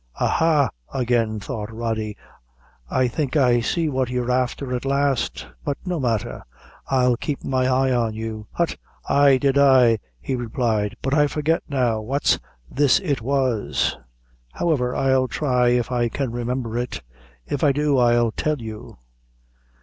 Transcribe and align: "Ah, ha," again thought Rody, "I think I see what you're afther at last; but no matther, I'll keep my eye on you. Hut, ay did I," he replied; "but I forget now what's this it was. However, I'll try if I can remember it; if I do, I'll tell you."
"Ah, 0.19 0.27
ha," 0.29 0.69
again 0.91 1.39
thought 1.39 1.71
Rody, 1.71 2.17
"I 2.89 3.07
think 3.07 3.35
I 3.37 3.59
see 3.59 3.87
what 3.87 4.09
you're 4.09 4.31
afther 4.31 4.73
at 4.75 4.83
last; 4.83 5.45
but 5.63 5.77
no 5.85 5.99
matther, 5.99 6.43
I'll 6.87 7.15
keep 7.15 7.43
my 7.43 7.67
eye 7.67 7.91
on 7.93 8.15
you. 8.15 8.47
Hut, 8.53 8.77
ay 9.07 9.37
did 9.37 9.59
I," 9.59 9.99
he 10.19 10.35
replied; 10.35 10.95
"but 11.03 11.13
I 11.13 11.27
forget 11.27 11.61
now 11.69 11.99
what's 12.01 12.39
this 12.67 12.99
it 13.01 13.21
was. 13.21 13.95
However, 14.53 14.95
I'll 14.95 15.27
try 15.27 15.67
if 15.67 15.91
I 15.91 16.09
can 16.09 16.31
remember 16.31 16.79
it; 16.79 17.03
if 17.45 17.63
I 17.63 17.71
do, 17.71 17.99
I'll 17.99 18.31
tell 18.31 18.59
you." 18.59 18.97